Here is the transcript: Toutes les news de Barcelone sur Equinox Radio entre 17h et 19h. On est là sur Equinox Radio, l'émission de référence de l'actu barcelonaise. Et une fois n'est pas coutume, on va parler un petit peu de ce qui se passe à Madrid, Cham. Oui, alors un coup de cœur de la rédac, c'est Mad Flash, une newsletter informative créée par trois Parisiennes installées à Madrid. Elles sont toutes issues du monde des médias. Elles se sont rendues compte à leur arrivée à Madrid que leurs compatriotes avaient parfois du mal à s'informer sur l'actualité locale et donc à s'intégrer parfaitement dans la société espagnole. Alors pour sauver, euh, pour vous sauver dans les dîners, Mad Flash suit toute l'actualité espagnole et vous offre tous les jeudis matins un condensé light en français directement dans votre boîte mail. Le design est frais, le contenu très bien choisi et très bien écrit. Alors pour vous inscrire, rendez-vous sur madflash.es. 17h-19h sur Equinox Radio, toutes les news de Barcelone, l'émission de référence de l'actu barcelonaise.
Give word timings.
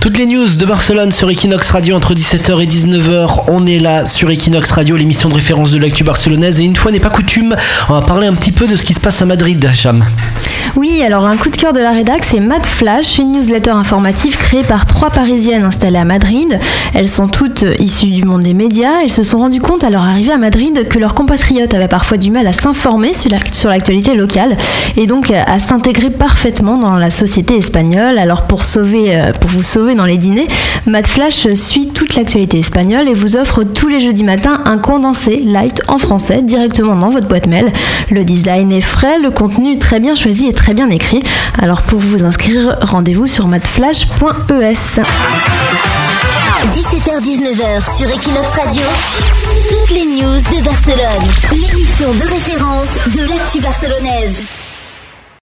Toutes 0.00 0.16
les 0.16 0.26
news 0.26 0.54
de 0.54 0.64
Barcelone 0.64 1.10
sur 1.10 1.28
Equinox 1.28 1.70
Radio 1.70 1.96
entre 1.96 2.14
17h 2.14 2.62
et 2.62 2.66
19h. 2.66 3.44
On 3.48 3.66
est 3.66 3.80
là 3.80 4.06
sur 4.06 4.30
Equinox 4.30 4.70
Radio, 4.70 4.96
l'émission 4.96 5.28
de 5.28 5.34
référence 5.34 5.72
de 5.72 5.78
l'actu 5.78 6.04
barcelonaise. 6.04 6.60
Et 6.60 6.64
une 6.64 6.76
fois 6.76 6.92
n'est 6.92 7.00
pas 7.00 7.10
coutume, 7.10 7.56
on 7.88 7.94
va 7.94 8.02
parler 8.02 8.28
un 8.28 8.34
petit 8.34 8.52
peu 8.52 8.68
de 8.68 8.76
ce 8.76 8.84
qui 8.84 8.94
se 8.94 9.00
passe 9.00 9.20
à 9.22 9.26
Madrid, 9.26 9.68
Cham. 9.74 10.04
Oui, 10.76 11.02
alors 11.02 11.26
un 11.26 11.36
coup 11.36 11.50
de 11.50 11.56
cœur 11.56 11.72
de 11.72 11.80
la 11.80 11.90
rédac, 11.90 12.24
c'est 12.24 12.40
Mad 12.40 12.64
Flash, 12.64 13.18
une 13.18 13.32
newsletter 13.32 13.70
informative 13.70 14.36
créée 14.36 14.62
par 14.62 14.86
trois 14.86 15.10
Parisiennes 15.10 15.64
installées 15.64 15.98
à 15.98 16.04
Madrid. 16.04 16.58
Elles 16.94 17.08
sont 17.08 17.26
toutes 17.26 17.64
issues 17.78 18.10
du 18.10 18.24
monde 18.24 18.42
des 18.42 18.54
médias. 18.54 19.02
Elles 19.02 19.10
se 19.10 19.22
sont 19.22 19.38
rendues 19.38 19.60
compte 19.60 19.82
à 19.82 19.90
leur 19.90 20.02
arrivée 20.02 20.32
à 20.32 20.38
Madrid 20.38 20.86
que 20.88 20.98
leurs 20.98 21.14
compatriotes 21.14 21.74
avaient 21.74 21.88
parfois 21.88 22.16
du 22.16 22.30
mal 22.30 22.46
à 22.46 22.52
s'informer 22.52 23.12
sur 23.14 23.70
l'actualité 23.70 24.14
locale 24.14 24.56
et 24.96 25.06
donc 25.06 25.30
à 25.30 25.58
s'intégrer 25.58 26.10
parfaitement 26.10 26.76
dans 26.76 26.96
la 26.96 27.10
société 27.10 27.56
espagnole. 27.56 28.18
Alors 28.18 28.42
pour 28.42 28.62
sauver, 28.62 29.16
euh, 29.16 29.32
pour 29.32 29.50
vous 29.50 29.62
sauver 29.62 29.94
dans 29.94 30.06
les 30.06 30.18
dîners, 30.18 30.48
Mad 30.86 31.06
Flash 31.06 31.48
suit 31.54 31.88
toute 31.88 32.14
l'actualité 32.14 32.60
espagnole 32.60 33.08
et 33.08 33.14
vous 33.14 33.36
offre 33.36 33.64
tous 33.64 33.88
les 33.88 34.00
jeudis 34.00 34.24
matins 34.24 34.60
un 34.64 34.78
condensé 34.78 35.38
light 35.38 35.82
en 35.88 35.98
français 35.98 36.42
directement 36.42 36.96
dans 36.96 37.08
votre 37.08 37.26
boîte 37.26 37.46
mail. 37.46 37.72
Le 38.10 38.24
design 38.24 38.70
est 38.72 38.80
frais, 38.80 39.18
le 39.18 39.30
contenu 39.30 39.78
très 39.78 40.00
bien 40.00 40.14
choisi 40.14 40.46
et 40.46 40.52
très 40.52 40.67
bien 40.74 40.90
écrit. 40.90 41.22
Alors 41.60 41.82
pour 41.82 42.00
vous 42.00 42.24
inscrire, 42.24 42.76
rendez-vous 42.82 43.26
sur 43.26 43.46
madflash.es. 43.46 45.00
17h-19h 46.72 47.98
sur 47.98 48.10
Equinox 48.10 48.48
Radio, 48.50 48.82
toutes 49.70 49.96
les 49.96 50.04
news 50.04 50.38
de 50.38 50.64
Barcelone, 50.64 51.24
l'émission 51.52 52.12
de 52.12 52.22
référence 52.22 52.88
de 53.14 53.28
l'actu 53.28 53.60
barcelonaise. 53.60 54.67